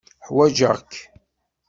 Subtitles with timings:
[0.27, 0.93] Ḥwajeɣ-k.